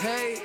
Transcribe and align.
Hey. 0.00 0.40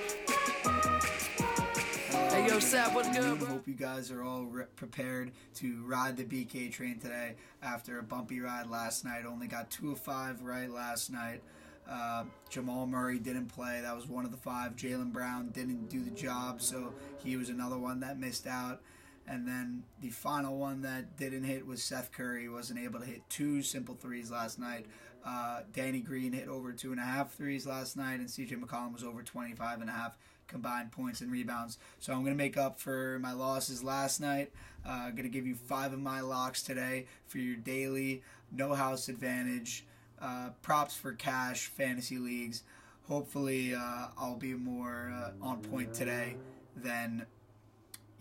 Hey, 2.32 2.48
yo, 2.48 2.58
Sap, 2.58 2.96
what's 2.96 3.16
good, 3.16 3.38
bro? 3.38 3.48
Hope 3.48 3.68
you 3.68 3.76
guys 3.76 4.10
are 4.10 4.24
all 4.24 4.46
re- 4.46 4.66
prepared 4.76 5.32
to 5.56 5.84
ride 5.86 6.18
the 6.18 6.24
BK 6.24 6.72
train 6.72 6.98
today 6.98 7.36
after 7.62 8.00
a 8.00 8.04
bumpy 8.04 8.40
ride 8.40 8.66
last 8.66 9.06
night. 9.06 9.26
Only 9.28 9.46
got 9.46 9.70
two 9.70 9.92
of 9.92 10.00
five 10.00 10.42
right 10.42 10.72
last 10.72 11.12
night. 11.12 11.44
Uh, 11.88 12.24
Jamal 12.50 12.88
Murray 12.88 13.20
didn't 13.20 13.48
play. 13.48 13.80
That 13.82 13.96
was 13.96 14.08
one 14.08 14.26
of 14.26 14.32
the 14.32 14.38
five. 14.38 14.76
Jaylen 14.76 15.12
Brown 15.12 15.50
didn't 15.50 15.88
do 15.88 16.04
the 16.04 16.10
job, 16.10 16.60
so 16.60 16.92
he 17.24 17.38
was 17.38 17.50
another 17.50 17.78
one 17.78 18.00
that 18.00 18.18
missed 18.20 18.48
out. 18.48 18.82
And 19.28 19.48
then 19.48 19.84
the 20.02 20.10
final 20.10 20.58
one 20.58 20.82
that 20.82 21.18
didn't 21.18 21.44
hit 21.44 21.66
was 21.66 21.82
Seth 21.82 22.12
Curry. 22.12 22.50
wasn't 22.50 22.80
able 22.80 23.00
to 23.00 23.06
hit 23.06 23.22
two 23.30 23.62
simple 23.62 23.96
threes 23.96 24.30
last 24.30 24.60
night. 24.60 24.86
Uh, 25.26 25.62
Danny 25.72 26.02
Green 26.02 26.34
hit 26.34 26.50
over 26.50 26.74
two 26.74 26.92
and 26.92 27.00
a 27.00 27.04
half 27.04 27.34
threes 27.34 27.66
last 27.66 27.96
night, 27.96 28.20
and 28.20 28.28
CJ 28.28 28.62
McCollum 28.62 28.92
was 28.92 29.04
over 29.04 29.24
25 29.24 29.80
and 29.80 29.90
a 29.90 29.94
half 29.94 30.18
combined 30.48 30.92
points 30.92 31.22
and 31.22 31.32
rebounds. 31.32 31.78
So 32.00 32.12
I'm 32.12 32.20
going 32.20 32.34
to 32.34 32.38
make 32.38 32.58
up 32.58 32.80
for 32.80 33.18
my 33.20 33.32
losses 33.32 33.84
last 33.84 34.20
night. 34.20 34.52
I'm 34.86 35.08
uh, 35.08 35.12
going 35.12 35.24
to 35.24 35.30
give 35.30 35.48
you 35.48 35.56
five 35.56 35.94
of 35.94 36.00
my 36.00 36.20
locks 36.20 36.62
today 36.62 37.06
for 37.28 37.38
your 37.38 37.56
daily 37.56 38.22
no 38.52 38.74
house 38.74 39.10
advantage. 39.10 39.86
Uh, 40.22 40.50
props 40.62 40.96
for 40.96 41.14
cash 41.14 41.68
fantasy 41.68 42.18
leagues. 42.18 42.64
Hopefully, 43.08 43.76
uh, 43.76 44.08
I'll 44.18 44.38
be 44.38 44.54
more 44.54 45.12
uh, 45.14 45.46
on 45.46 45.62
point 45.62 45.94
today 45.94 46.38
than 46.78 47.26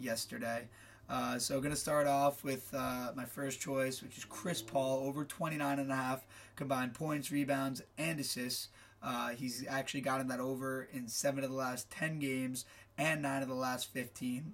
yesterday. 0.01 0.67
Uh, 1.09 1.39
so 1.39 1.61
going 1.61 1.75
to 1.75 1.81
start 1.81 2.07
off 2.07 2.43
with 2.43 2.73
uh, 2.73 3.13
my 3.15 3.25
first 3.25 3.61
choice, 3.61 4.03
which 4.03 4.17
is 4.17 4.25
Chris 4.25 4.63
Paul 4.63 5.07
over 5.07 5.25
29 5.25 5.79
and 5.79 5.93
a 5.93 5.97
half 5.97 6.27
combined 6.57 6.95
points, 6.95 7.31
rebounds, 7.31 7.83
and 7.99 8.19
assists. 8.19 8.69
Uh, 9.03 9.31
he's 9.31 9.65
actually 9.69 10.01
gotten 10.01 10.29
that 10.29 10.41
over 10.41 10.89
in 10.93 11.09
seven 11.09 11.43
of 11.43 11.51
the 11.51 11.57
last 11.57 11.91
10 11.91 12.19
games 12.19 12.65
and 12.97 13.23
nine 13.23 13.43
of 13.43 13.49
the 13.49 13.55
last 13.55 13.93
15. 13.93 14.53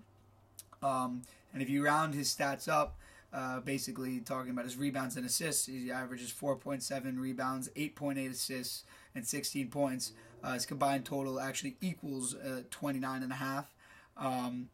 Um, 0.83 1.23
and 1.53 1.63
if 1.63 1.69
you 1.69 1.85
round 1.85 2.15
his 2.15 2.35
stats 2.35 2.69
up, 2.69 2.97
uh, 3.33 3.61
basically 3.61 4.21
talking 4.21 4.51
about 4.51 4.65
his 4.65 4.77
rebounds 4.77 5.17
and 5.17 5.27
assists, 5.27 5.67
he 5.67 5.91
averages 5.93 6.33
4.7 6.33 7.19
rebounds, 7.19 7.69
8.8 7.77 8.31
assists, 8.31 8.85
and 9.15 9.27
16 9.27 9.69
points. 9.69 10.13
Uh, 10.43 10.55
his 10.55 10.65
combined 10.65 11.05
total 11.05 11.39
actually 11.39 11.77
equals 11.81 12.35
uh, 12.35 12.63
29 12.71 13.23
and 13.23 13.33
a 13.33 13.37
half. 13.37 13.75
Um, 14.17 14.71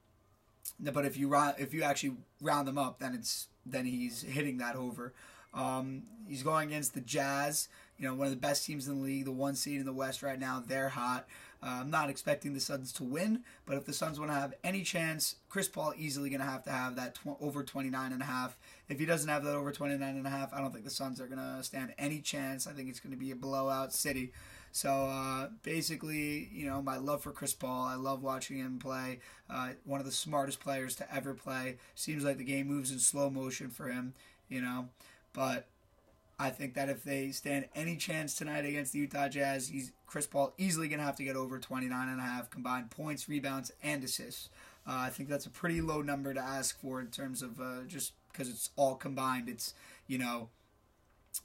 but 0.80 1.04
if 1.04 1.16
you 1.16 1.28
round, 1.28 1.56
if 1.58 1.74
you 1.74 1.82
actually 1.82 2.16
round 2.40 2.68
them 2.68 2.78
up, 2.78 2.98
then 2.98 3.14
it's 3.14 3.48
then 3.66 3.86
he's 3.86 4.22
hitting 4.22 4.58
that 4.58 4.76
over. 4.76 5.12
Um, 5.52 6.02
he's 6.28 6.42
going 6.42 6.68
against 6.68 6.94
the 6.94 7.00
Jazz, 7.00 7.68
you 7.98 8.06
know, 8.06 8.14
one 8.14 8.26
of 8.26 8.32
the 8.32 8.40
best 8.40 8.66
teams 8.66 8.88
in 8.88 8.98
the 8.98 9.04
league, 9.04 9.24
the 9.24 9.32
one 9.32 9.54
seed 9.54 9.78
in 9.78 9.86
the 9.86 9.92
West 9.92 10.22
right 10.22 10.38
now. 10.38 10.62
They're 10.66 10.88
hot. 10.88 11.26
Uh, 11.62 11.78
I'm 11.80 11.90
not 11.90 12.10
expecting 12.10 12.52
the 12.52 12.60
Suns 12.60 12.92
to 12.94 13.04
win, 13.04 13.42
but 13.64 13.76
if 13.76 13.86
the 13.86 13.92
Suns 13.92 14.18
want 14.18 14.30
to 14.30 14.36
have 14.36 14.52
any 14.62 14.82
chance, 14.82 15.36
Chris 15.48 15.66
Paul 15.66 15.94
easily 15.96 16.28
going 16.28 16.40
to 16.40 16.46
have 16.46 16.64
to 16.64 16.70
have 16.70 16.96
that 16.96 17.14
tw- 17.14 17.40
over 17.40 17.62
29 17.62 18.12
and 18.12 18.20
a 18.20 18.24
half. 18.24 18.58
If 18.88 18.98
he 18.98 19.06
doesn't 19.06 19.30
have 19.30 19.44
that 19.44 19.54
over 19.54 19.72
29 19.72 20.02
and 20.02 20.26
a 20.26 20.30
half, 20.30 20.52
I 20.52 20.60
don't 20.60 20.72
think 20.72 20.84
the 20.84 20.90
Suns 20.90 21.20
are 21.22 21.26
going 21.26 21.38
to 21.38 21.62
stand 21.62 21.94
any 21.96 22.20
chance. 22.20 22.66
I 22.66 22.72
think 22.72 22.90
it's 22.90 23.00
going 23.00 23.14
to 23.14 23.18
be 23.18 23.30
a 23.30 23.36
blowout 23.36 23.94
city. 23.94 24.32
So 24.74 24.90
uh, 24.90 25.50
basically, 25.62 26.50
you 26.52 26.66
know, 26.66 26.82
my 26.82 26.96
love 26.96 27.22
for 27.22 27.30
Chris 27.30 27.54
Paul. 27.54 27.84
I 27.86 27.94
love 27.94 28.24
watching 28.24 28.56
him 28.58 28.80
play. 28.80 29.20
Uh, 29.48 29.68
one 29.84 30.00
of 30.00 30.06
the 30.06 30.10
smartest 30.10 30.58
players 30.58 30.96
to 30.96 31.14
ever 31.14 31.32
play. 31.32 31.76
Seems 31.94 32.24
like 32.24 32.38
the 32.38 32.44
game 32.44 32.66
moves 32.66 32.90
in 32.90 32.98
slow 32.98 33.30
motion 33.30 33.70
for 33.70 33.86
him, 33.86 34.14
you 34.48 34.60
know. 34.60 34.88
But 35.32 35.68
I 36.40 36.50
think 36.50 36.74
that 36.74 36.88
if 36.88 37.04
they 37.04 37.30
stand 37.30 37.66
any 37.76 37.96
chance 37.96 38.34
tonight 38.34 38.64
against 38.64 38.92
the 38.92 38.98
Utah 38.98 39.28
Jazz, 39.28 39.68
he's 39.68 39.92
Chris 40.08 40.26
Paul 40.26 40.52
easily 40.58 40.88
going 40.88 40.98
to 40.98 41.06
have 41.06 41.16
to 41.18 41.24
get 41.24 41.36
over 41.36 41.60
29 41.60 42.08
and 42.08 42.18
a 42.18 42.24
half 42.24 42.50
combined 42.50 42.90
points, 42.90 43.28
rebounds, 43.28 43.70
and 43.80 44.02
assists. 44.02 44.48
Uh, 44.84 44.96
I 45.06 45.10
think 45.10 45.28
that's 45.28 45.46
a 45.46 45.50
pretty 45.50 45.82
low 45.82 46.02
number 46.02 46.34
to 46.34 46.40
ask 46.40 46.80
for 46.80 47.00
in 47.00 47.12
terms 47.12 47.42
of 47.42 47.60
uh, 47.60 47.84
just 47.86 48.12
because 48.32 48.48
it's 48.48 48.70
all 48.74 48.96
combined. 48.96 49.48
It's, 49.48 49.72
you 50.08 50.18
know, 50.18 50.48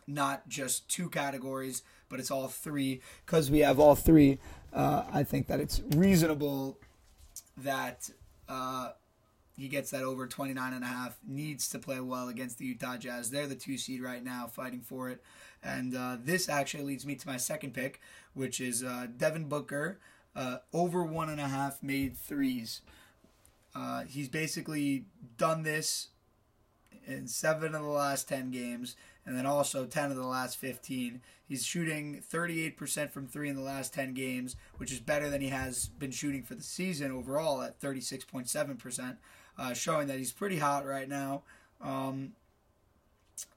not 0.08 0.50
just 0.50 0.90
two 0.90 1.10
categories, 1.10 1.84
but 2.10 2.20
it's 2.20 2.32
all 2.32 2.48
three. 2.48 3.02
Because 3.26 3.50
we 3.50 3.60
have 3.60 3.80
all 3.80 3.96
three, 3.96 4.40
uh, 4.74 5.04
I 5.12 5.24
think 5.24 5.48
that 5.48 5.60
it's 5.60 5.82
reasonable 5.96 6.78
that 7.58 8.10
uh, 8.48 8.90
he 9.58 9.68
gets 9.68 9.92
that 9.92 10.04
over 10.04 10.28
29 10.28 10.74
and 10.74 10.84
a 10.84 10.88
half 10.88 11.18
needs 11.28 11.70
to 11.70 11.80
play 11.80 12.00
well 12.00 12.28
against 12.28 12.58
the 12.58 12.66
utah 12.66 12.98
jazz. 12.98 13.30
They're 13.30 13.48
the 13.48 13.56
two 13.56 13.78
seed 13.78 14.02
right 14.02 14.24
now 14.24 14.48
fighting 14.48 14.82
for 14.82 15.10
it. 15.10 15.22
And 15.64 15.96
uh, 15.96 16.18
this 16.24 16.48
actually 16.50 16.84
leads 16.84 17.06
me 17.06 17.16
to 17.16 17.28
my 17.28 17.38
second 17.38 17.74
pick 17.74 18.00
which 18.34 18.62
is 18.62 18.84
uh, 18.84 19.08
devin 19.18 19.46
booker 19.46 20.00
uh, 20.36 20.58
over 20.74 21.04
one 21.04 21.30
and 21.30 21.42
a 21.42 21.48
half 21.48 21.82
made 21.84 22.18
threes. 22.18 22.82
Uh, 23.76 24.04
he's 24.04 24.30
basically 24.30 25.06
done 25.38 25.64
this 25.64 26.08
in 27.06 27.28
seven 27.28 27.76
of 27.76 27.82
the 27.84 27.90
last 27.90 28.28
10 28.28 28.52
games 28.52 28.96
and 29.26 29.38
then 29.38 29.46
also 29.46 29.86
10 29.86 30.12
of 30.12 30.18
the 30.18 30.26
last 30.26 30.58
15 30.58 31.22
he's 31.48 31.66
shooting 31.66 32.22
38% 32.32 33.12
from 33.12 33.28
three 33.28 33.50
in 33.50 33.56
the 33.56 33.62
last 33.62 33.94
10 33.94 34.14
games 34.14 34.56
which 34.78 34.92
is 34.92 35.00
better 35.00 35.30
than 35.30 35.42
he 35.42 35.50
has 35.50 35.88
been 35.88 36.12
shooting 36.12 36.44
for 36.44 36.56
the 36.56 36.64
season 36.64 37.12
overall 37.12 37.62
at 37.62 37.80
36.7% 37.80 39.18
uh, 39.60 39.74
showing 39.74 40.08
that 40.08 40.18
he's 40.18 40.32
pretty 40.32 40.58
hot 40.58 40.86
right 40.86 41.08
now. 41.08 41.44
Um, 41.82 42.34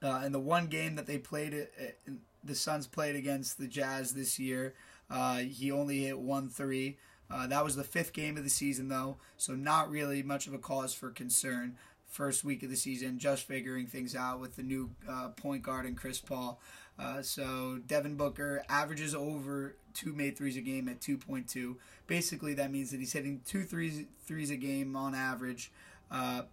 uh, 0.01 0.21
in 0.25 0.31
the 0.31 0.39
one 0.39 0.67
game 0.67 0.95
that 0.95 1.07
they 1.07 1.17
played, 1.17 1.53
uh, 1.53 2.11
the 2.43 2.55
Suns 2.55 2.87
played 2.87 3.15
against 3.15 3.57
the 3.57 3.67
Jazz 3.67 4.13
this 4.13 4.37
year, 4.37 4.73
uh, 5.09 5.37
he 5.37 5.71
only 5.71 6.03
hit 6.03 6.19
one 6.19 6.49
three. 6.49 6.97
Uh, 7.31 7.47
that 7.47 7.63
was 7.63 7.75
the 7.75 7.83
fifth 7.83 8.13
game 8.13 8.37
of 8.37 8.43
the 8.43 8.49
season, 8.49 8.89
though, 8.89 9.17
so 9.37 9.53
not 9.53 9.89
really 9.89 10.21
much 10.21 10.45
of 10.45 10.53
a 10.53 10.57
cause 10.57 10.93
for 10.93 11.09
concern. 11.09 11.77
First 12.13 12.43
week 12.43 12.61
of 12.61 12.69
the 12.69 12.75
season, 12.75 13.17
just 13.17 13.47
figuring 13.47 13.87
things 13.87 14.15
out 14.15 14.39
with 14.39 14.55
the 14.55 14.61
new 14.61 14.91
uh, 15.09 15.29
point 15.29 15.63
guard 15.63 15.87
and 15.87 15.97
Chris 15.97 16.19
Paul. 16.19 16.59
so 17.23 17.79
Devin 17.87 18.17
Booker 18.17 18.63
averages 18.69 19.15
over 19.15 19.75
two 19.95 20.13
made 20.13 20.37
threes 20.37 20.55
a 20.55 20.61
game 20.61 20.87
at 20.87 20.99
2.2. 20.99 21.75
Basically, 22.05 22.53
that 22.53 22.71
means 22.71 22.91
that 22.91 22.99
he's 22.99 23.13
hitting 23.13 23.41
two 23.45 23.63
threes 23.63 24.05
threes 24.27 24.51
a 24.51 24.55
game 24.55 24.95
on 24.95 25.15
average. 25.15 25.71
Uh, 26.11 26.43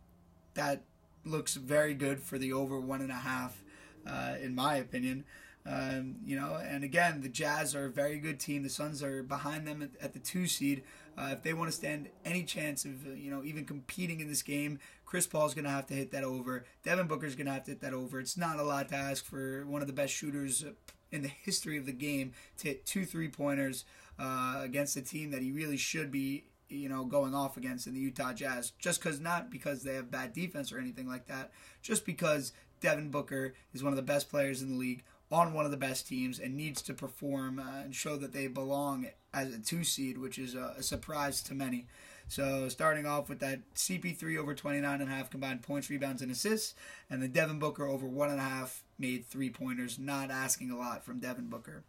that 0.54 0.82
looks 1.24 1.54
very 1.54 1.92
good 1.92 2.20
for 2.20 2.38
the 2.38 2.52
over 2.52 2.80
one 2.80 3.02
and 3.02 3.10
a 3.10 3.14
half, 3.14 3.62
uh, 4.06 4.36
in 4.42 4.54
my 4.54 4.76
opinion. 4.76 5.24
Um, 5.66 6.16
you 6.24 6.36
know, 6.36 6.54
and 6.54 6.82
again, 6.82 7.20
the 7.20 7.28
Jazz 7.28 7.74
are 7.74 7.84
a 7.84 7.90
very 7.90 8.18
good 8.18 8.40
team. 8.40 8.62
The 8.62 8.70
Suns 8.70 9.02
are 9.02 9.22
behind 9.22 9.66
them 9.66 9.82
at, 9.82 9.90
at 10.02 10.12
the 10.14 10.18
two 10.18 10.46
seed. 10.46 10.82
Uh, 11.16 11.30
if 11.32 11.42
they 11.42 11.52
want 11.52 11.70
to 11.70 11.76
stand 11.76 12.08
any 12.24 12.44
chance 12.44 12.84
of, 12.84 13.06
uh, 13.06 13.10
you 13.10 13.30
know, 13.30 13.42
even 13.44 13.64
competing 13.64 14.20
in 14.20 14.28
this 14.28 14.42
game, 14.42 14.78
Chris 15.04 15.26
Paul's 15.26 15.54
going 15.54 15.64
to 15.64 15.70
have 15.70 15.86
to 15.86 15.94
hit 15.94 16.12
that 16.12 16.24
over. 16.24 16.64
Devin 16.84 17.06
Booker's 17.06 17.34
going 17.34 17.46
to 17.46 17.52
have 17.52 17.64
to 17.64 17.72
hit 17.72 17.80
that 17.80 17.92
over. 17.92 18.20
It's 18.20 18.36
not 18.36 18.58
a 18.58 18.62
lot 18.62 18.88
to 18.90 18.94
ask 18.94 19.24
for 19.24 19.66
one 19.66 19.82
of 19.82 19.86
the 19.86 19.92
best 19.92 20.14
shooters 20.14 20.64
in 21.10 21.22
the 21.22 21.28
history 21.28 21.76
of 21.76 21.86
the 21.86 21.92
game 21.92 22.32
to 22.58 22.68
hit 22.68 22.86
two 22.86 23.04
three 23.04 23.28
pointers 23.28 23.84
uh, 24.18 24.60
against 24.62 24.96
a 24.96 25.02
team 25.02 25.30
that 25.32 25.42
he 25.42 25.50
really 25.50 25.76
should 25.76 26.10
be 26.10 26.44
you 26.70 26.88
know, 26.88 27.04
going 27.04 27.34
off 27.34 27.56
against 27.56 27.86
in 27.86 27.94
the 27.94 28.00
Utah 28.00 28.32
Jazz. 28.32 28.72
Just 28.78 29.02
because, 29.02 29.20
not 29.20 29.50
because 29.50 29.82
they 29.82 29.94
have 29.94 30.10
bad 30.10 30.32
defense 30.32 30.72
or 30.72 30.78
anything 30.78 31.08
like 31.08 31.26
that, 31.26 31.50
just 31.82 32.06
because 32.06 32.52
Devin 32.80 33.10
Booker 33.10 33.54
is 33.74 33.82
one 33.82 33.92
of 33.92 33.96
the 33.96 34.02
best 34.02 34.30
players 34.30 34.62
in 34.62 34.70
the 34.70 34.78
league 34.78 35.02
on 35.30 35.52
one 35.52 35.64
of 35.64 35.70
the 35.70 35.76
best 35.76 36.08
teams 36.08 36.38
and 36.38 36.56
needs 36.56 36.82
to 36.82 36.94
perform 36.94 37.58
uh, 37.60 37.82
and 37.84 37.94
show 37.94 38.16
that 38.16 38.32
they 38.32 38.48
belong 38.48 39.06
as 39.32 39.54
a 39.54 39.58
two 39.58 39.84
seed, 39.84 40.18
which 40.18 40.38
is 40.38 40.54
a, 40.54 40.74
a, 40.78 40.82
surprise 40.82 41.40
to 41.42 41.54
many. 41.54 41.86
So 42.26 42.68
starting 42.68 43.06
off 43.06 43.28
with 43.28 43.38
that 43.40 43.60
CP3 43.74 44.38
over 44.38 44.54
29 44.54 45.00
and 45.00 45.10
a 45.10 45.14
half 45.14 45.30
combined 45.30 45.62
points, 45.62 45.88
rebounds, 45.88 46.22
and 46.22 46.30
assists, 46.30 46.74
and 47.08 47.22
the 47.22 47.28
Devin 47.28 47.58
Booker 47.58 47.86
over 47.86 48.06
one 48.06 48.30
and 48.30 48.40
a 48.40 48.44
half 48.44 48.82
made 48.98 49.26
three 49.26 49.50
pointers. 49.50 49.98
Not 49.98 50.30
asking 50.30 50.70
a 50.70 50.78
lot 50.78 51.04
from 51.04 51.20
Devin 51.20 51.48
Booker. 51.48 51.84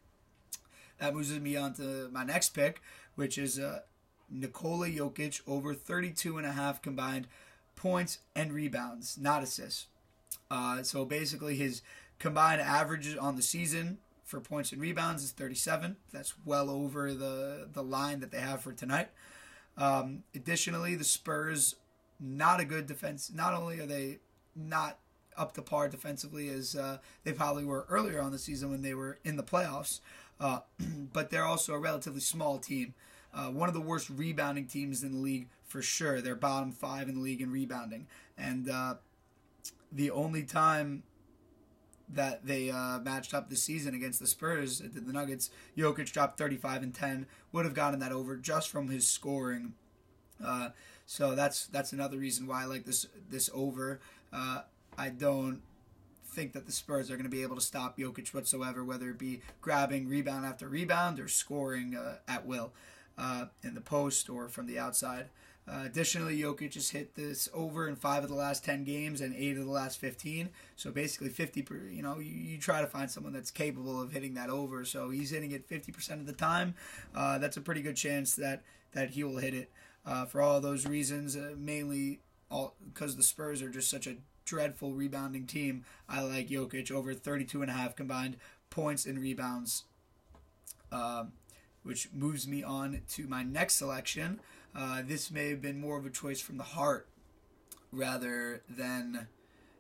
That 1.00 1.16
moves 1.16 1.32
me 1.32 1.56
on 1.56 1.74
to 1.76 2.10
my 2.12 2.24
next 2.24 2.50
pick, 2.50 2.82
which 3.16 3.38
is 3.38 3.60
uh, 3.60 3.82
Nikola 4.30 4.88
Jokic 4.88 5.42
over 5.48 5.74
32 5.74 6.38
and 6.38 6.46
a 6.46 6.52
half 6.52 6.82
combined 6.82 7.28
points 7.76 8.20
and 8.36 8.54
rebounds, 8.54 9.18
not 9.20 9.42
assists. 9.42 9.88
Uh, 10.50 10.84
so 10.84 11.06
basically, 11.06 11.56
his 11.56 11.82
combined 12.22 12.62
averages 12.62 13.18
on 13.18 13.36
the 13.36 13.42
season 13.42 13.98
for 14.24 14.40
points 14.40 14.72
and 14.72 14.80
rebounds 14.80 15.24
is 15.24 15.32
37. 15.32 15.98
That's 16.14 16.36
well 16.46 16.70
over 16.70 17.14
the 17.14 17.68
the 17.74 17.84
line 17.84 18.20
that 18.22 18.32
they 18.32 18.40
have 18.40 18.62
for 18.62 18.72
tonight. 18.72 19.10
Um, 19.78 20.24
additionally, 20.36 20.96
the 20.96 21.04
Spurs 21.04 21.76
not 22.20 22.60
a 22.60 22.66
good 22.66 22.86
defense. 22.86 23.32
Not 23.34 23.56
only 23.56 23.80
are 23.80 23.88
they 23.88 24.20
not 24.56 25.00
up 25.36 25.54
to 25.54 25.62
par 25.64 25.90
defensively 25.90 26.50
as 26.50 26.76
uh, 26.76 27.00
they 27.24 27.34
probably 27.34 27.66
were 27.66 27.88
earlier 27.90 28.22
on 28.22 28.32
the 28.32 28.38
season 28.38 28.70
when 28.70 28.84
they 28.84 28.94
were 28.94 29.18
in 29.24 29.38
the 29.38 29.44
playoffs, 29.44 30.00
uh, 30.40 30.60
but 31.14 31.32
they're 31.32 31.46
also 31.46 31.74
a 31.74 31.80
relatively 31.80 32.22
small 32.22 32.60
team. 32.60 32.94
Uh, 33.34 33.48
one 33.48 33.68
of 33.68 33.74
the 33.74 33.82
worst 33.82 34.10
rebounding 34.10 34.68
teams 34.68 35.04
in 35.04 35.14
the 35.14 35.18
league 35.18 35.48
for 35.64 35.82
sure. 35.82 36.22
They're 36.22 36.36
bottom 36.36 36.72
five 36.72 37.10
in 37.10 37.16
the 37.16 37.22
league 37.22 37.42
in 37.42 37.52
rebounding, 37.52 38.06
and 38.38 38.70
uh, 38.70 38.96
the 39.92 40.12
only 40.12 40.44
time 40.44 41.04
that 42.14 42.46
they 42.46 42.70
uh, 42.70 43.00
matched 43.00 43.34
up 43.34 43.50
this 43.50 43.64
season 43.64 43.94
against 43.94 44.20
the 44.20 44.28
Spurs, 44.28 44.80
the 44.80 45.14
Nuggets, 45.14 45.50
Jokic 45.78 46.12
dropped 46.12 46.38
35 46.38 46.84
and 46.84 46.94
10, 46.94 47.26
would 47.52 47.66
have 47.66 47.74
gotten 47.74 48.00
that 48.00 48.12
over 48.12 48.36
just 48.36 48.70
from 48.70 48.90
his 48.90 49.08
scoring. 49.08 49.74
Uh, 50.44 50.70
so 51.06 51.36
that's 51.36 51.68
that's 51.68 51.94
another 51.94 52.18
reason 52.18 52.48
why 52.48 52.64
I 52.64 52.66
like 52.66 52.86
this 52.86 53.06
this 53.30 53.50
over. 53.54 54.00
Uh, 54.32 54.62
I 54.98 55.10
don't 55.10 55.62
think 56.26 56.54
that 56.54 56.66
the 56.66 56.72
Spurs 56.72 57.12
are 57.12 57.16
going 57.16 57.26
to 57.26 57.30
be 57.30 57.44
able 57.44 57.56
to 57.56 57.62
stop 57.62 57.98
Jokic 57.98 58.34
whatsoever, 58.34 58.84
whether 58.84 59.10
it 59.10 59.18
be 59.18 59.42
grabbing 59.62 60.08
rebound 60.08 60.46
after 60.46 60.68
rebound 60.68 61.20
or 61.20 61.28
scoring 61.28 61.96
uh, 61.96 62.18
at 62.28 62.46
will 62.46 62.72
uh, 63.18 63.46
in 63.64 63.74
the 63.74 63.82
post 63.82 64.30
or 64.30 64.48
from 64.48 64.68
the 64.68 64.80
outside. 64.80 65.28
Uh, 65.68 65.84
additionally, 65.86 66.38
Jokic 66.38 66.74
has 66.74 66.90
hit 66.90 67.16
this 67.16 67.48
over 67.54 67.88
in 67.88 67.96
five 67.96 68.24
of 68.24 68.30
the 68.30 68.36
last 68.36 68.66
ten 68.66 68.84
games 68.84 69.22
and 69.22 69.36
eight 69.36 69.58
of 69.58 69.66
the 69.66 69.72
last 69.72 70.00
fifteen. 70.00 70.50
So 70.76 70.92
basically, 70.92 71.30
fifty. 71.30 71.62
Per, 71.62 71.76
you 71.76 72.02
know, 72.02 72.20
you, 72.20 72.32
you, 72.32 72.58
try 72.58 72.82
to 72.82 72.88
find 72.88 73.10
someone 73.10 73.34
that's 73.34 73.52
capable 73.52 74.02
of 74.02 74.12
hitting 74.12 74.34
that 74.34 74.50
over. 74.50 74.84
So 74.86 75.12
he's 75.12 75.30
hitting 75.30 75.52
it 75.52 75.68
fifty 75.68 75.92
percent 75.92 76.20
of 76.20 76.28
the 76.28 76.34
time. 76.34 76.76
Uh, 77.16 77.38
that's 77.38 77.58
a 77.58 77.62
pretty 77.62 77.82
good 77.82 77.96
chance 77.96 78.36
that 78.36 78.64
that 78.94 79.12
he 79.12 79.24
will 79.24 79.38
hit 79.38 79.54
it. 79.54 79.72
Uh, 80.06 80.26
for 80.26 80.42
all 80.42 80.60
those 80.60 80.88
reasons, 80.88 81.36
uh, 81.36 81.54
mainly 81.56 82.22
all 82.50 82.76
because 82.92 83.16
the 83.16 83.24
Spurs 83.24 83.62
are 83.62 83.70
just 83.70 83.90
such 83.90 84.08
a 84.08 84.18
dreadful 84.46 84.94
rebounding 84.94 85.46
team. 85.46 85.86
I 86.10 86.22
like 86.22 86.50
Jokic 86.50 86.92
over 86.92 87.14
32 87.14 87.62
and 87.62 87.70
a 87.70 87.74
half 87.76 87.96
combined 87.96 88.38
points 88.72 89.06
and 89.06 89.20
rebounds. 89.20 89.84
Um, 90.92 91.34
which 91.84 92.10
moves 92.14 92.48
me 92.48 92.64
on 92.64 93.02
to 93.10 93.28
my 93.28 93.44
next 93.44 93.76
selection. 93.76 94.40
Uh, 94.76 95.02
this 95.06 95.32
may 95.32 95.50
have 95.50 95.62
been 95.62 95.80
more 95.80 95.98
of 95.98 96.06
a 96.06 96.10
choice 96.10 96.40
from 96.40 96.58
the 96.58 96.64
heart 96.64 97.08
rather 97.92 98.62
than 98.70 99.28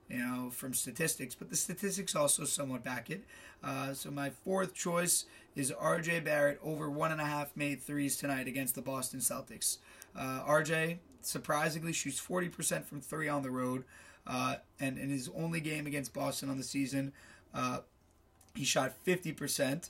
you 0.09 0.19
know 0.19 0.49
from 0.49 0.73
statistics, 0.73 1.35
but 1.35 1.49
the 1.49 1.55
statistics 1.55 2.15
also 2.15 2.43
somewhat 2.43 2.83
back 2.83 3.09
it. 3.09 3.23
Uh, 3.63 3.93
so 3.93 4.11
my 4.11 4.29
fourth 4.29 4.73
choice 4.73 5.25
is 5.55 5.71
R.J. 5.71 6.21
Barrett 6.21 6.59
over 6.63 6.89
one 6.89 7.11
and 7.11 7.21
a 7.21 7.25
half 7.25 7.55
made 7.55 7.81
threes 7.81 8.17
tonight 8.17 8.47
against 8.47 8.75
the 8.75 8.81
Boston 8.81 9.19
Celtics. 9.19 9.77
Uh, 10.15 10.41
R.J. 10.45 10.99
surprisingly 11.21 11.93
shoots 11.93 12.19
40% 12.19 12.85
from 12.85 13.01
three 13.01 13.29
on 13.29 13.43
the 13.43 13.51
road, 13.51 13.83
uh, 14.25 14.55
and 14.79 14.97
in 14.97 15.09
his 15.09 15.29
only 15.35 15.61
game 15.61 15.87
against 15.87 16.13
Boston 16.13 16.49
on 16.49 16.57
the 16.57 16.63
season, 16.63 17.13
uh, 17.53 17.79
he 18.55 18.65
shot 18.65 18.93
50% 19.05 19.89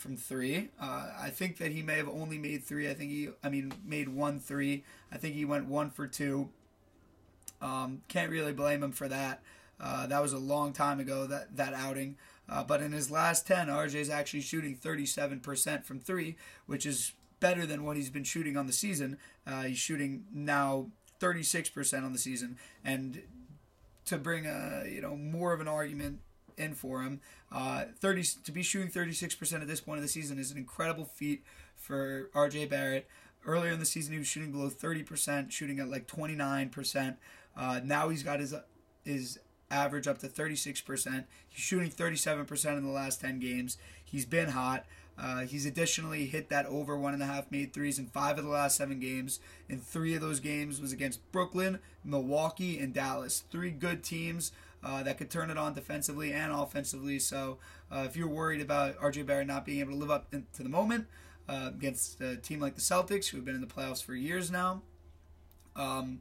from 0.00 0.16
three. 0.16 0.70
Uh, 0.80 1.10
I 1.20 1.30
think 1.30 1.58
that 1.58 1.72
he 1.72 1.82
may 1.82 1.96
have 1.96 2.08
only 2.08 2.38
made 2.38 2.64
three. 2.64 2.88
I 2.88 2.94
think 2.94 3.10
he, 3.10 3.28
I 3.44 3.48
mean, 3.48 3.72
made 3.84 4.08
one 4.08 4.40
three. 4.40 4.84
I 5.12 5.18
think 5.18 5.34
he 5.34 5.44
went 5.44 5.66
one 5.66 5.90
for 5.90 6.06
two. 6.06 6.48
Um, 7.60 8.02
can't 8.08 8.30
really 8.30 8.52
blame 8.52 8.82
him 8.82 8.92
for 8.92 9.06
that. 9.08 9.42
Uh, 9.78 10.06
that 10.06 10.20
was 10.20 10.32
a 10.32 10.38
long 10.38 10.72
time 10.72 10.98
ago 10.98 11.26
that 11.26 11.56
that 11.56 11.74
outing. 11.74 12.16
Uh, 12.48 12.64
but 12.64 12.80
in 12.80 12.92
his 12.92 13.10
last 13.10 13.46
ten, 13.46 13.68
RJ 13.68 13.94
is 13.96 14.10
actually 14.10 14.40
shooting 14.40 14.74
37% 14.74 15.84
from 15.84 16.00
three, 16.00 16.36
which 16.66 16.84
is 16.84 17.12
better 17.38 17.64
than 17.64 17.84
what 17.84 17.96
he's 17.96 18.10
been 18.10 18.24
shooting 18.24 18.56
on 18.56 18.66
the 18.66 18.72
season. 18.72 19.18
Uh, 19.46 19.62
he's 19.62 19.78
shooting 19.78 20.24
now 20.32 20.88
36% 21.20 22.02
on 22.02 22.12
the 22.12 22.18
season, 22.18 22.58
and 22.84 23.22
to 24.06 24.18
bring 24.18 24.46
a 24.46 24.84
you 24.90 25.00
know 25.00 25.16
more 25.16 25.52
of 25.52 25.60
an 25.60 25.68
argument 25.68 26.20
in 26.60 26.74
for 26.74 27.02
him. 27.02 27.20
Uh, 27.50 27.84
30 27.98 28.22
to 28.44 28.52
be 28.52 28.62
shooting 28.62 28.90
36% 28.90 29.60
at 29.60 29.66
this 29.66 29.80
point 29.80 29.98
of 29.98 30.02
the 30.02 30.08
season 30.08 30.38
is 30.38 30.50
an 30.50 30.58
incredible 30.58 31.04
feat 31.04 31.42
for 31.76 32.30
RJ 32.34 32.68
Barrett. 32.68 33.08
Earlier 33.44 33.72
in 33.72 33.80
the 33.80 33.86
season, 33.86 34.12
he 34.12 34.18
was 34.18 34.28
shooting 34.28 34.52
below 34.52 34.68
30%, 34.68 35.50
shooting 35.50 35.80
at 35.80 35.88
like 35.88 36.06
29%. 36.06 37.16
Uh, 37.56 37.80
now 37.82 38.08
he's 38.10 38.22
got 38.22 38.38
his 38.38 38.54
his 39.04 39.38
average 39.70 40.06
up 40.06 40.18
to 40.18 40.28
36%. 40.28 41.24
He's 41.48 41.64
shooting 41.64 41.90
37% 41.90 42.76
in 42.76 42.84
the 42.84 42.90
last 42.90 43.20
10 43.20 43.38
games. 43.38 43.78
He's 44.04 44.26
been 44.26 44.50
hot. 44.50 44.84
Uh, 45.20 45.40
he's 45.40 45.66
additionally 45.66 46.26
hit 46.26 46.48
that 46.48 46.64
over 46.66 46.96
one 46.96 47.12
and 47.12 47.22
a 47.22 47.26
half 47.26 47.50
made 47.50 47.74
threes 47.74 47.98
in 47.98 48.06
five 48.06 48.38
of 48.38 48.44
the 48.44 48.50
last 48.50 48.76
seven 48.76 48.98
games. 48.98 49.38
In 49.68 49.78
three 49.78 50.14
of 50.14 50.22
those 50.22 50.40
games 50.40 50.80
was 50.80 50.92
against 50.92 51.30
Brooklyn, 51.30 51.78
Milwaukee, 52.02 52.78
and 52.78 52.94
Dallas. 52.94 53.44
Three 53.50 53.70
good 53.70 54.02
teams 54.02 54.52
uh, 54.82 55.02
that 55.02 55.18
could 55.18 55.30
turn 55.30 55.50
it 55.50 55.58
on 55.58 55.74
defensively 55.74 56.32
and 56.32 56.52
offensively. 56.52 57.18
So 57.18 57.58
uh, 57.92 58.04
if 58.06 58.16
you're 58.16 58.28
worried 58.28 58.62
about 58.62 58.96
RJ 58.96 59.26
Barrett 59.26 59.46
not 59.46 59.66
being 59.66 59.80
able 59.80 59.92
to 59.92 59.98
live 59.98 60.10
up 60.10 60.30
to 60.30 60.62
the 60.62 60.68
moment 60.70 61.06
uh, 61.48 61.70
against 61.74 62.20
a 62.22 62.36
team 62.36 62.60
like 62.60 62.74
the 62.74 62.80
Celtics, 62.80 63.28
who 63.28 63.36
have 63.36 63.44
been 63.44 63.54
in 63.54 63.60
the 63.60 63.66
playoffs 63.66 64.02
for 64.02 64.14
years 64.14 64.50
now, 64.50 64.80
um, 65.76 66.20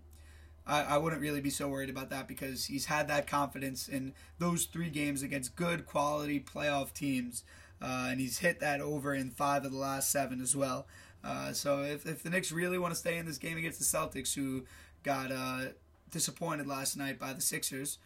I, 0.72 0.98
wouldn't 0.98 1.22
really 1.22 1.42
be 1.42 1.50
so 1.50 1.68
worried 1.68 1.90
about 1.90 2.12
that 2.12 2.28
because 2.28 2.66
he's 2.66 2.86
had 2.86 3.08
that 3.08 3.26
confidence 3.26 3.88
in 3.88 4.14
those 4.38 4.66
three 4.66 4.90
games 4.90 5.24
against 5.24 5.56
good 5.56 5.88
quality 5.88 6.40
playoff 6.40 6.94
teams. 6.94 7.44
Uh, 7.82 8.08
and 8.12 8.20
he's 8.20 8.40
hit 8.40 8.60
that 8.60 8.82
over 8.82 9.14
in 9.14 9.30
five 9.30 9.64
of 9.66 9.72
the 9.72 9.78
last 9.78 10.12
seven 10.12 10.42
as 10.42 10.56
well. 10.56 10.86
Uh, 11.24 11.52
so 11.54 11.84
if, 11.84 12.06
if 12.06 12.24
the 12.24 12.30
Knicks 12.30 12.52
really 12.52 12.78
want 12.78 12.94
to 12.94 13.00
stay 13.00 13.18
in 13.18 13.26
this 13.26 13.38
game 13.38 13.58
against 13.58 13.80
the 13.80 13.86
Celtics, 13.86 14.34
who 14.34 14.64
got 15.04 15.32
uh, 15.32 15.66
disappointed 16.12 16.68
last 16.68 16.98
night 16.98 17.20
by 17.20 17.34
the 17.34 17.42
Sixers, 17.42 17.98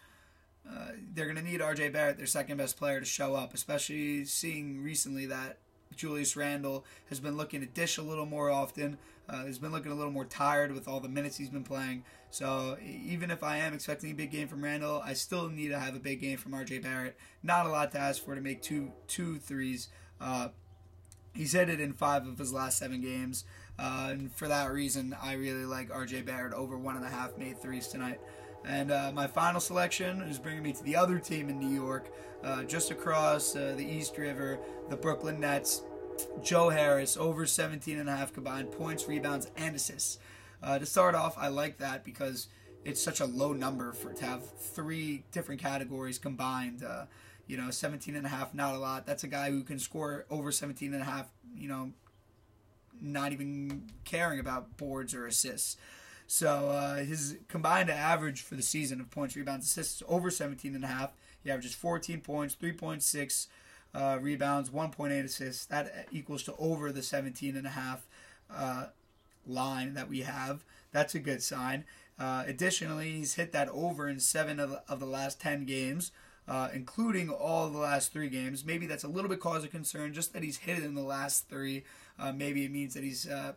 uh, 0.69 0.89
they're 1.13 1.25
going 1.25 1.37
to 1.37 1.43
need 1.43 1.59
RJ 1.59 1.91
Barrett, 1.91 2.17
their 2.17 2.25
second 2.25 2.57
best 2.57 2.77
player, 2.77 2.99
to 2.99 3.05
show 3.05 3.35
up, 3.35 3.53
especially 3.53 4.25
seeing 4.25 4.81
recently 4.81 5.25
that 5.25 5.57
Julius 5.95 6.35
Randle 6.35 6.85
has 7.09 7.19
been 7.19 7.37
looking 7.37 7.61
to 7.61 7.67
dish 7.67 7.97
a 7.97 8.01
little 8.01 8.25
more 8.25 8.49
often. 8.49 8.97
Uh, 9.27 9.45
he's 9.45 9.59
been 9.59 9.71
looking 9.71 9.91
a 9.91 9.95
little 9.95 10.11
more 10.11 10.25
tired 10.25 10.73
with 10.73 10.87
all 10.87 10.99
the 10.99 11.07
minutes 11.07 11.37
he's 11.37 11.49
been 11.49 11.63
playing. 11.63 12.03
So 12.29 12.77
even 12.83 13.31
if 13.31 13.43
I 13.43 13.57
am 13.57 13.73
expecting 13.73 14.11
a 14.11 14.15
big 14.15 14.31
game 14.31 14.47
from 14.47 14.63
Randle, 14.63 15.01
I 15.05 15.13
still 15.13 15.49
need 15.49 15.69
to 15.69 15.79
have 15.79 15.95
a 15.95 15.99
big 15.99 16.19
game 16.19 16.37
from 16.37 16.51
RJ 16.51 16.81
Barrett. 16.83 17.15
Not 17.41 17.65
a 17.65 17.69
lot 17.69 17.91
to 17.93 17.99
ask 17.99 18.23
for 18.23 18.35
to 18.35 18.41
make 18.41 18.61
two 18.61 18.91
two 19.07 19.37
threes. 19.37 19.89
Uh, 20.19 20.49
he's 21.33 21.53
hit 21.53 21.69
it 21.69 21.79
in 21.79 21.93
five 21.93 22.27
of 22.27 22.37
his 22.37 22.51
last 22.51 22.77
seven 22.77 23.01
games, 23.01 23.45
uh, 23.79 24.07
and 24.11 24.33
for 24.33 24.47
that 24.47 24.71
reason, 24.71 25.15
I 25.21 25.33
really 25.33 25.65
like 25.65 25.89
RJ 25.89 26.25
Barrett 26.25 26.53
over 26.53 26.77
one 26.77 26.95
and 26.95 27.05
a 27.05 27.09
half 27.09 27.37
made 27.37 27.61
threes 27.61 27.87
tonight. 27.87 28.19
And 28.65 28.91
uh, 28.91 29.11
my 29.13 29.27
final 29.27 29.59
selection 29.59 30.21
is 30.23 30.39
bringing 30.39 30.63
me 30.63 30.73
to 30.73 30.83
the 30.83 30.95
other 30.95 31.19
team 31.19 31.49
in 31.49 31.59
New 31.59 31.73
York, 31.73 32.13
uh, 32.43 32.63
just 32.63 32.91
across 32.91 33.55
uh, 33.55 33.73
the 33.75 33.85
East 33.85 34.17
River, 34.17 34.59
the 34.89 34.95
Brooklyn 34.95 35.39
Nets. 35.39 35.83
Joe 36.43 36.69
Harris, 36.69 37.17
over 37.17 37.45
17 37.45 37.97
and 37.97 38.07
a 38.07 38.15
half 38.15 38.33
combined 38.33 38.71
points, 38.71 39.07
rebounds, 39.07 39.49
and 39.57 39.75
assists. 39.75 40.19
Uh, 40.61 40.79
to 40.79 40.85
start 40.85 41.15
off, 41.15 41.37
I 41.37 41.47
like 41.47 41.77
that 41.79 42.03
because 42.03 42.47
it's 42.85 43.01
such 43.01 43.19
a 43.19 43.25
low 43.25 43.53
number 43.53 43.93
for 43.93 44.13
to 44.13 44.25
have 44.25 44.49
three 44.57 45.23
different 45.31 45.61
categories 45.61 46.17
combined. 46.17 46.83
Uh, 46.83 47.05
you 47.47 47.57
know, 47.57 47.69
17 47.71 48.15
and 48.15 48.25
a 48.25 48.29
half, 48.29 48.53
not 48.53 48.73
a 48.73 48.77
lot. 48.77 49.05
That's 49.05 49.23
a 49.23 49.27
guy 49.27 49.49
who 49.51 49.63
can 49.63 49.79
score 49.79 50.25
over 50.29 50.51
17 50.51 50.93
and 50.93 51.01
a 51.01 51.05
half, 51.05 51.27
you 51.57 51.67
know, 51.67 51.91
not 53.01 53.33
even 53.33 53.89
caring 54.05 54.39
about 54.39 54.77
boards 54.77 55.13
or 55.13 55.27
assists. 55.27 55.75
So 56.33 56.69
uh, 56.69 56.95
his 56.95 57.37
combined 57.47 57.91
average 57.91 58.41
for 58.41 58.55
the 58.55 58.63
season 58.63 58.99
of 58.99 59.11
points, 59.11 59.35
rebounds, 59.35 59.67
assists 59.67 60.01
over 60.07 60.31
17 60.31 60.73
and 60.73 60.83
a 60.83 60.87
half. 60.87 61.11
He 61.43 61.51
averages 61.51 61.75
14 61.75 62.21
points, 62.21 62.57
3.6 62.59 63.47
uh, 63.93 64.17
rebounds, 64.19 64.71
1.8 64.71 65.23
assists. 65.23 65.67
That 65.67 66.07
equals 66.11 66.41
to 66.43 66.55
over 66.57 66.91
the 66.91 67.03
17 67.03 67.55
and 67.55 67.67
a 67.67 67.69
half 67.69 68.07
uh, 68.51 68.87
line 69.45 69.93
that 69.93 70.09
we 70.09 70.21
have. 70.21 70.63
That's 70.91 71.13
a 71.13 71.19
good 71.19 71.43
sign. 71.43 71.85
Uh, 72.17 72.45
additionally, 72.47 73.11
he's 73.11 73.35
hit 73.35 73.51
that 73.51 73.69
over 73.69 74.09
in 74.09 74.19
seven 74.19 74.59
of 74.59 74.71
the, 74.71 74.81
of 74.89 74.99
the 74.99 75.05
last 75.05 75.39
10 75.39 75.65
games. 75.65 76.11
Uh, 76.45 76.67
including 76.73 77.29
all 77.29 77.69
the 77.69 77.77
last 77.77 78.11
three 78.11 78.27
games. 78.27 78.65
Maybe 78.65 78.85
that's 78.85 79.05
a 79.05 79.07
little 79.07 79.29
bit 79.29 79.39
cause 79.39 79.63
of 79.63 79.71
concern, 79.71 80.13
just 80.13 80.33
that 80.33 80.43
he's 80.43 80.57
hit 80.57 80.77
it 80.77 80.83
in 80.83 80.93
the 80.93 81.01
last 81.01 81.47
three. 81.47 81.85
Uh, 82.19 82.33
maybe 82.33 82.65
it 82.65 82.71
means 82.71 82.95
that 82.95 83.03
he's 83.03 83.25
uh, 83.29 83.53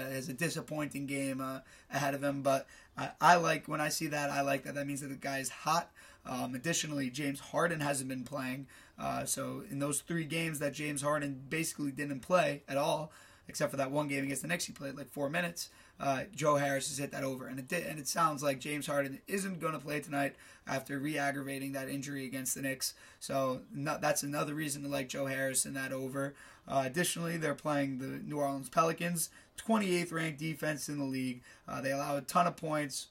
has 0.00 0.28
a 0.28 0.32
disappointing 0.32 1.06
game 1.06 1.40
uh, 1.40 1.60
ahead 1.92 2.14
of 2.14 2.22
him. 2.22 2.42
But 2.42 2.66
I, 2.96 3.10
I, 3.20 3.36
like 3.36 3.66
when 3.68 3.80
I 3.80 3.88
see 3.88 4.08
that. 4.08 4.30
I 4.30 4.40
like 4.40 4.64
that. 4.64 4.74
That 4.74 4.86
means 4.86 5.00
that 5.00 5.08
the 5.08 5.14
guy's 5.14 5.48
hot. 5.48 5.90
Um, 6.26 6.54
additionally, 6.54 7.10
James 7.10 7.40
Harden 7.40 7.80
hasn't 7.80 8.08
been 8.08 8.24
playing. 8.24 8.66
Uh, 8.98 9.24
so 9.24 9.62
in 9.70 9.78
those 9.78 10.00
three 10.00 10.24
games 10.24 10.58
that 10.58 10.74
James 10.74 11.02
Harden 11.02 11.40
basically 11.48 11.90
didn't 11.90 12.20
play 12.20 12.62
at 12.68 12.76
all, 12.76 13.12
except 13.46 13.70
for 13.70 13.76
that 13.76 13.90
one 13.90 14.08
game 14.08 14.24
against 14.24 14.42
the 14.42 14.48
Knicks, 14.48 14.64
he 14.64 14.72
played 14.72 14.96
like 14.96 15.08
four 15.08 15.30
minutes. 15.30 15.70
Uh, 16.00 16.22
Joe 16.34 16.56
Harris 16.56 16.88
has 16.88 16.98
hit 16.98 17.10
that 17.10 17.24
over, 17.24 17.46
and 17.46 17.58
it 17.58 17.66
did, 17.66 17.84
and 17.86 17.98
it 17.98 18.06
sounds 18.06 18.42
like 18.42 18.60
James 18.60 18.86
Harden 18.86 19.20
isn't 19.26 19.60
going 19.60 19.72
to 19.72 19.78
play 19.78 20.00
tonight 20.00 20.36
after 20.66 20.98
re-aggravating 20.98 21.72
that 21.72 21.88
injury 21.88 22.24
against 22.24 22.54
the 22.54 22.62
Knicks. 22.62 22.94
So 23.18 23.62
that's 23.74 24.22
another 24.22 24.54
reason 24.54 24.82
to 24.82 24.88
like 24.88 25.08
Joe 25.08 25.26
Harris 25.26 25.66
in 25.66 25.74
that 25.74 25.92
over. 25.92 26.34
Uh, 26.68 26.82
additionally, 26.86 27.36
they're 27.36 27.54
playing 27.54 27.98
the 27.98 28.20
New 28.24 28.38
Orleans 28.38 28.68
Pelicans, 28.68 29.30
28th 29.66 30.12
ranked 30.12 30.38
defense 30.38 30.88
in 30.88 30.98
the 30.98 31.04
league. 31.04 31.42
Uh, 31.66 31.80
they 31.80 31.90
allow 31.90 32.16
a 32.16 32.20
ton 32.20 32.46
of 32.46 32.56
points. 32.56 33.08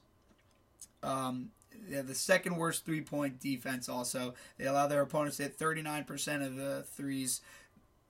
Um, 1.04 1.50
they 1.90 1.96
have 1.96 2.08
the 2.08 2.16
second 2.16 2.58
worst 2.58 2.86
three 2.86 3.02
point 3.02 3.40
defense, 3.40 3.90
also. 3.90 4.34
They 4.58 4.66
allow 4.66 4.88
their 4.88 5.02
opponents 5.02 5.38
to 5.38 5.44
hit 5.44 5.58
39% 5.58 6.46
of 6.46 6.56
the 6.56 6.84
threes. 6.84 7.42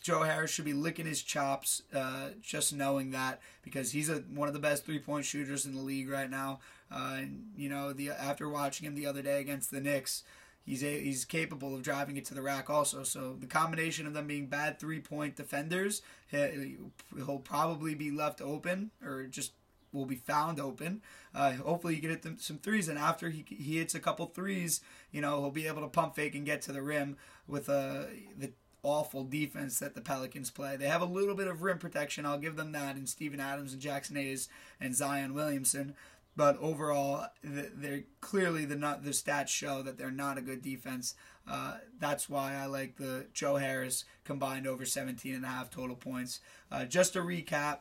Joe 0.08 0.24
Harris 0.24 0.52
should 0.52 0.64
be 0.64 0.72
licking 0.72 1.06
his 1.06 1.22
chops 1.22 1.82
uh, 1.94 2.30
just 2.42 2.74
knowing 2.74 3.12
that 3.12 3.42
because 3.62 3.92
he's 3.92 4.08
a, 4.08 4.20
one 4.34 4.48
of 4.48 4.54
the 4.54 4.60
best 4.62 4.86
three 4.86 5.00
point 5.00 5.26
shooters 5.26 5.66
in 5.66 5.76
the 5.76 5.82
league 5.82 6.08
right 6.08 6.30
now. 6.30 6.62
Uh, 6.90 7.16
and, 7.18 7.48
you 7.58 7.68
know, 7.68 7.92
the 7.92 8.12
after 8.12 8.48
watching 8.48 8.88
him 8.88 8.96
the 8.96 9.06
other 9.06 9.22
day 9.22 9.42
against 9.42 9.70
the 9.70 9.82
Knicks, 9.82 10.24
he's 10.66 10.82
a, 10.82 11.02
he's 11.02 11.26
capable 11.26 11.76
of 11.76 11.84
driving 11.84 12.16
it 12.16 12.24
to 12.24 12.34
the 12.34 12.42
rack 12.42 12.70
also. 12.70 13.04
So 13.04 13.36
the 13.38 13.48
combination 13.48 14.08
of 14.08 14.14
them 14.14 14.28
being 14.28 14.46
bad 14.46 14.80
three 14.80 15.02
point 15.02 15.36
defenders, 15.36 16.02
he'll 16.32 17.40
probably 17.40 17.94
be 17.94 18.10
left 18.10 18.40
open 18.40 18.92
or 19.04 19.26
just 19.26 19.52
will 19.92 20.06
be 20.06 20.16
found 20.16 20.58
open. 20.58 21.02
Uh, 21.36 21.52
hopefully, 21.52 21.96
he 21.96 22.00
can 22.00 22.12
hit 22.12 22.22
them, 22.22 22.38
some 22.40 22.60
threes, 22.60 22.88
and 22.88 22.98
after 22.98 23.30
he, 23.30 23.44
he 23.50 23.80
hits 23.80 23.94
a 23.94 24.00
couple 24.00 24.26
threes, 24.28 24.80
you 25.12 25.20
know 25.20 25.42
he'll 25.42 25.52
be 25.52 25.68
able 25.68 25.82
to 25.82 25.90
pump 25.90 26.16
fake 26.16 26.34
and 26.34 26.46
get 26.46 26.62
to 26.62 26.72
the 26.72 26.82
rim 26.82 27.18
with 27.46 27.68
uh, 27.68 28.04
the 28.38 28.54
awful 28.88 29.24
defense 29.24 29.79
that 29.79 29.96
the 29.96 30.01
Pelicans 30.01 30.50
play. 30.50 30.77
They 30.77 30.88
have 30.88 31.01
a 31.01 31.06
little 31.06 31.36
bit 31.36 31.48
of 31.48 31.62
rim 31.62 31.77
protection. 31.77 32.25
I'll 32.25 32.38
give 32.38 32.56
them 32.56 32.72
that 32.72 32.96
in 32.96 33.08
Steven 33.08 33.39
Adams 33.39 33.74
and 33.74 33.82
Jaxson 33.82 34.15
Hayes 34.15 34.50
and 34.79 34.96
Zion 34.96 35.34
Williamson. 35.34 35.96
But 36.36 36.58
overall, 36.60 37.27
they're 37.44 38.03
clearly 38.22 38.65
the 38.65 38.75
not 38.75 39.03
the 39.03 39.10
stats 39.10 39.48
show 39.48 39.82
that 39.82 39.98
they're 39.98 40.12
not 40.12 40.38
a 40.38 40.41
good 40.41 40.62
defense. 40.62 41.15
Uh, 41.50 41.77
that's 42.00 42.29
why 42.29 42.53
I 42.56 42.67
like 42.67 42.98
the 42.98 43.25
Joe 43.34 43.56
Harris 43.56 44.06
combined 44.24 44.67
over 44.67 44.86
17 44.86 45.34
and 45.34 45.44
a 45.44 45.48
half 45.48 45.72
total 45.72 45.96
points. 45.96 46.39
Uh, 46.72 46.86
just 46.86 47.13
to 47.13 47.20
recap, 47.20 47.79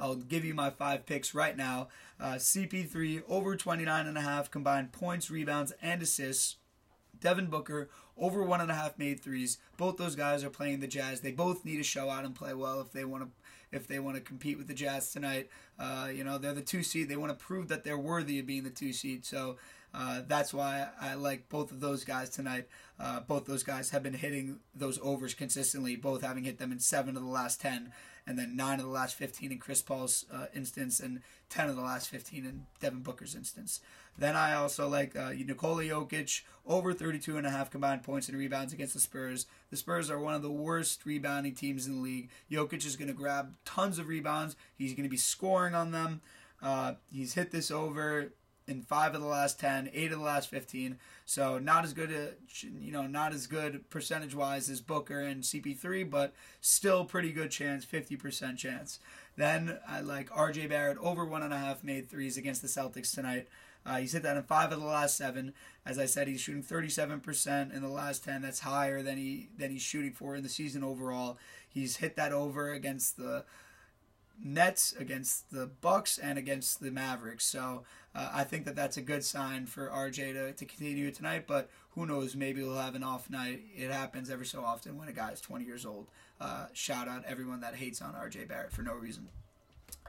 I'll 0.00 0.14
give 0.14 0.44
you 0.44 0.54
my 0.54 0.70
five 0.70 1.04
picks 1.04 1.34
right 1.34 1.56
now. 1.56 1.88
Uh, 2.18 2.34
CP3 2.34 3.22
over 3.28 3.56
29 3.56 4.06
and 4.06 4.16
a 4.16 4.22
half 4.22 4.50
combined 4.50 4.92
points, 4.92 5.30
rebounds, 5.30 5.72
and 5.82 6.00
assists. 6.02 6.56
Devin 7.20 7.46
Booker 7.46 7.88
over 8.16 8.42
one 8.42 8.60
and 8.60 8.70
a 8.70 8.74
half 8.74 8.98
made 8.98 9.20
threes. 9.20 9.58
Both 9.76 9.96
those 9.96 10.16
guys 10.16 10.42
are 10.44 10.50
playing 10.50 10.80
the 10.80 10.86
Jazz. 10.86 11.20
They 11.20 11.32
both 11.32 11.64
need 11.64 11.76
to 11.76 11.82
show 11.82 12.10
out 12.10 12.24
and 12.24 12.34
play 12.34 12.54
well 12.54 12.80
if 12.80 12.92
they 12.92 13.04
want 13.04 13.24
to 13.24 13.30
if 13.70 13.86
they 13.86 13.98
want 13.98 14.16
to 14.16 14.22
compete 14.22 14.56
with 14.56 14.66
the 14.66 14.74
Jazz 14.74 15.12
tonight. 15.12 15.48
Uh, 15.78 16.08
you 16.12 16.24
know 16.24 16.38
they're 16.38 16.54
the 16.54 16.62
two 16.62 16.82
seed. 16.82 17.08
They 17.08 17.16
want 17.16 17.36
to 17.36 17.44
prove 17.44 17.68
that 17.68 17.84
they're 17.84 17.98
worthy 17.98 18.38
of 18.38 18.46
being 18.46 18.64
the 18.64 18.70
two 18.70 18.92
seed. 18.92 19.24
So 19.24 19.56
uh, 19.94 20.22
that's 20.26 20.52
why 20.52 20.88
I 21.00 21.14
like 21.14 21.48
both 21.48 21.70
of 21.70 21.80
those 21.80 22.04
guys 22.04 22.30
tonight. 22.30 22.66
Uh, 23.00 23.20
both 23.20 23.46
those 23.46 23.62
guys 23.62 23.90
have 23.90 24.02
been 24.02 24.14
hitting 24.14 24.58
those 24.74 24.98
overs 25.02 25.34
consistently, 25.34 25.96
both 25.96 26.22
having 26.22 26.44
hit 26.44 26.58
them 26.58 26.72
in 26.72 26.80
seven 26.80 27.16
of 27.16 27.22
the 27.22 27.28
last 27.28 27.60
ten 27.60 27.92
and 28.28 28.38
then 28.38 28.54
nine 28.54 28.78
of 28.78 28.84
the 28.84 28.92
last 28.92 29.14
15 29.16 29.50
in 29.50 29.58
Chris 29.58 29.80
Paul's 29.80 30.26
uh, 30.32 30.46
instance, 30.54 31.00
and 31.00 31.22
10 31.48 31.70
of 31.70 31.76
the 31.76 31.82
last 31.82 32.10
15 32.10 32.44
in 32.44 32.66
Devin 32.78 33.00
Booker's 33.00 33.34
instance. 33.34 33.80
Then 34.18 34.36
I 34.36 34.54
also 34.54 34.86
like 34.86 35.16
uh, 35.16 35.30
Nikola 35.30 35.84
Jokic 35.84 36.42
over 36.66 36.92
32 36.92 37.38
and 37.38 37.46
a 37.46 37.50
half 37.50 37.70
combined 37.70 38.02
points 38.02 38.28
and 38.28 38.36
rebounds 38.36 38.72
against 38.72 38.92
the 38.92 39.00
Spurs. 39.00 39.46
The 39.70 39.76
Spurs 39.76 40.10
are 40.10 40.18
one 40.18 40.34
of 40.34 40.42
the 40.42 40.50
worst 40.50 41.06
rebounding 41.06 41.54
teams 41.54 41.86
in 41.86 41.96
the 41.96 42.02
league. 42.02 42.28
Jokic 42.50 42.84
is 42.84 42.96
going 42.96 43.08
to 43.08 43.14
grab 43.14 43.54
tons 43.64 43.98
of 43.98 44.08
rebounds. 44.08 44.56
He's 44.76 44.92
going 44.92 45.04
to 45.04 45.10
be 45.10 45.16
scoring 45.16 45.74
on 45.74 45.92
them. 45.92 46.20
Uh, 46.60 46.94
he's 47.10 47.34
hit 47.34 47.50
this 47.50 47.70
over 47.70 48.32
in 48.68 48.82
five 48.82 49.14
of 49.14 49.20
the 49.20 49.26
last 49.26 49.58
10, 49.58 49.90
eight 49.92 50.12
of 50.12 50.18
the 50.18 50.24
last 50.24 50.48
15. 50.50 50.98
So 51.24 51.58
not 51.58 51.84
as 51.84 51.92
good, 51.92 52.10
a, 52.10 52.30
you 52.80 52.92
know, 52.92 53.06
not 53.06 53.32
as 53.32 53.46
good 53.46 53.88
percentage 53.90 54.34
wise 54.34 54.70
as 54.70 54.80
Booker 54.80 55.20
and 55.20 55.42
CP3, 55.42 56.08
but 56.08 56.32
still 56.60 57.04
pretty 57.04 57.32
good 57.32 57.50
chance, 57.50 57.84
50% 57.84 58.56
chance. 58.56 58.98
Then 59.36 59.78
I 59.86 60.00
like 60.00 60.30
RJ 60.30 60.68
Barrett 60.68 60.98
over 60.98 61.24
one 61.24 61.42
and 61.42 61.54
a 61.54 61.58
half 61.58 61.84
made 61.84 62.08
threes 62.08 62.36
against 62.36 62.62
the 62.62 62.68
Celtics 62.68 63.14
tonight. 63.14 63.48
Uh, 63.86 63.98
he's 63.98 64.12
hit 64.12 64.22
that 64.22 64.36
in 64.36 64.42
five 64.42 64.72
of 64.72 64.80
the 64.80 64.86
last 64.86 65.16
seven. 65.16 65.54
As 65.86 65.98
I 65.98 66.06
said, 66.06 66.28
he's 66.28 66.40
shooting 66.40 66.62
37% 66.62 67.74
in 67.74 67.80
the 67.80 67.88
last 67.88 68.24
10. 68.24 68.42
That's 68.42 68.60
higher 68.60 69.02
than 69.02 69.16
he 69.16 69.48
than 69.56 69.70
he's 69.70 69.82
shooting 69.82 70.12
for 70.12 70.36
in 70.36 70.42
the 70.42 70.48
season 70.48 70.84
overall. 70.84 71.38
He's 71.68 71.96
hit 71.96 72.16
that 72.16 72.32
over 72.32 72.72
against 72.72 73.16
the 73.16 73.44
Nets, 74.42 74.94
against 74.98 75.50
the 75.50 75.66
Bucks, 75.66 76.18
and 76.18 76.38
against 76.38 76.80
the 76.80 76.90
Mavericks. 76.90 77.44
So 77.44 77.84
uh, 78.14 78.30
I 78.32 78.44
think 78.44 78.64
that 78.64 78.76
that's 78.76 78.96
a 78.96 79.02
good 79.02 79.24
sign 79.24 79.66
for 79.66 79.88
RJ 79.88 80.32
to, 80.34 80.52
to 80.52 80.64
continue 80.64 81.10
tonight. 81.10 81.44
But 81.46 81.68
who 81.90 82.06
knows? 82.06 82.36
Maybe 82.36 82.60
he'll 82.60 82.74
have 82.74 82.94
an 82.94 83.02
off 83.02 83.30
night. 83.30 83.62
It 83.76 83.90
happens 83.90 84.30
every 84.30 84.46
so 84.46 84.64
often 84.64 84.96
when 84.96 85.08
a 85.08 85.12
guy 85.12 85.30
is 85.30 85.40
20 85.40 85.64
years 85.64 85.84
old. 85.84 86.06
Uh, 86.40 86.66
shout 86.72 87.08
out 87.08 87.24
everyone 87.26 87.60
that 87.60 87.76
hates 87.76 88.00
on 88.00 88.14
RJ 88.14 88.48
Barrett 88.48 88.72
for 88.72 88.82
no 88.82 88.94
reason. 88.94 89.28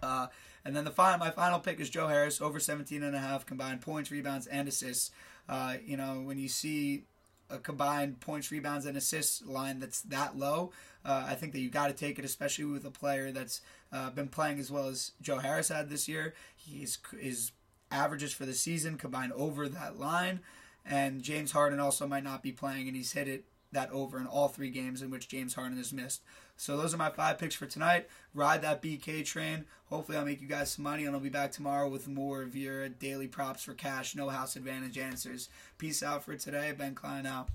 Uh, 0.02 0.28
and 0.64 0.76
then 0.76 0.84
the 0.84 0.92
final, 0.92 1.18
my 1.18 1.32
final 1.32 1.60
pick 1.60 1.80
is 1.80 1.90
Joe 1.90 2.08
Harris 2.08 2.42
over 2.42 2.60
17 2.60 3.02
and 3.04 3.16
a 3.16 3.20
half 3.20 3.46
combined 3.46 3.82
points, 3.82 4.12
rebounds, 4.12 4.48
and 4.48 4.68
assists. 4.68 5.12
Uh, 5.48 5.76
you 5.84 5.98
know, 5.98 6.22
when 6.22 6.38
you 6.38 6.48
see 6.48 7.04
a 7.50 7.58
combined 7.58 8.20
points, 8.20 8.52
rebounds, 8.52 8.86
and 8.86 8.98
assists 8.98 9.46
line 9.46 9.80
that's 9.80 10.02
that 10.02 10.38
low, 10.38 10.72
uh, 11.06 11.26
I 11.28 11.36
think 11.36 11.54
that 11.54 11.60
you 11.60 11.70
got 11.70 11.88
to 11.88 11.94
take 11.94 12.20
it, 12.20 12.26
especially 12.26 12.66
with 12.66 12.86
a 12.86 12.92
player 12.92 13.32
that's 13.32 13.62
uh, 13.92 14.10
been 14.10 14.28
playing 14.28 14.60
as 14.60 14.72
well 14.72 14.88
as 14.88 15.12
Joe 15.22 15.38
Harris 15.38 15.70
had 15.70 15.90
this 15.90 16.08
year. 16.08 16.34
He's 16.56 16.98
his 17.20 17.52
averages 17.92 18.34
for 18.34 18.46
the 18.46 18.54
season 18.54 18.98
combined 18.98 19.34
over 19.34 19.68
that 19.70 20.00
line, 20.00 20.42
and 20.86 21.22
James 21.22 21.52
Harden 21.52 21.80
also 21.80 22.08
might 22.08 22.24
not 22.24 22.44
be 22.44 22.52
playing, 22.52 22.88
and 22.88 22.96
he's 22.96 23.14
hit 23.14 23.28
it 23.28 23.46
that 23.72 23.92
over 23.92 24.20
in 24.20 24.26
all 24.28 24.48
three 24.48 24.70
games 24.70 25.02
in 25.02 25.10
which 25.10 25.28
James 25.28 25.54
Harden 25.54 25.78
has 25.78 25.94
missed. 25.94 26.22
So 26.58 26.76
those 26.76 26.94
are 26.94 26.98
my 26.98 27.10
five 27.10 27.38
picks 27.38 27.56
for 27.56 27.66
tonight. 27.66 28.08
Ride 28.34 28.62
that 28.64 28.82
BK 28.82 29.24
train. 29.26 29.66
Hopefully, 29.86 30.18
I'll 30.18 30.26
make 30.26 30.42
you 30.42 30.48
guys 30.48 30.72
some 30.72 30.84
money, 30.84 31.06
and 31.06 31.16
I'll 31.16 31.22
be 31.22 31.30
back 31.30 31.52
tomorrow 31.52 31.88
with 31.90 32.08
more 32.08 32.42
of 32.42 32.56
your 32.56 32.90
daily 32.90 33.28
props 33.28 33.64
for 33.64 33.74
cash, 33.74 34.16
no 34.16 34.30
house 34.30 34.56
advantage 34.56 34.98
answers. 34.98 35.50
Peace 35.78 36.04
out 36.04 36.24
for 36.24 36.36
today. 36.36 36.74
Ben 36.78 36.96
Klein 36.96 37.26
out. 37.26 37.50